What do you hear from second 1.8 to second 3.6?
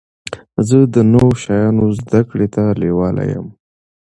زده کړي ته لېواله يم.